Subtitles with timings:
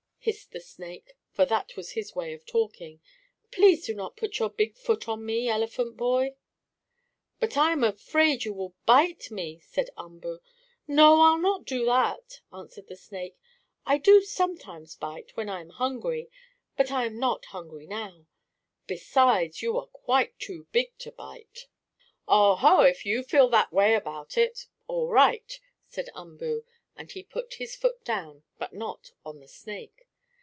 [0.23, 3.01] hissed the snake, for that was his way of talking.
[3.51, 6.35] "Please do not put your big foot on me, elephant boy!"
[7.39, 10.39] "But I am afraid you will bite me," said Umboo.
[10.87, 13.35] "No, I'll not do that," answered the snake.
[13.83, 16.29] "I do sometimes bite, when I am hungry,
[16.77, 18.27] but I am not hungry now.
[18.85, 21.65] Besides, you are quite too big to bite."
[22.27, 26.63] "Oh, ho, if you feel that way about it, all right," said Umboo,
[26.95, 30.05] and he put his foot down, but not on the snake.